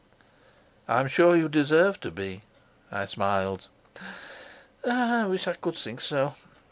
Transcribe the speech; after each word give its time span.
"I 0.87 0.99
am 0.99 1.07
sure 1.07 1.35
you 1.35 1.47
deserve 1.47 1.99
to 1.99 2.09
be," 2.09 2.41
I 2.91 3.05
smiled. 3.05 3.67
"I 4.83 5.27
wish 5.27 5.47
I 5.47 5.53
could 5.53 5.75
think 5.75 6.01
so. 6.01 6.33